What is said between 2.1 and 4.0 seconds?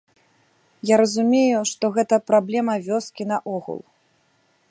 праблема вёскі наогул.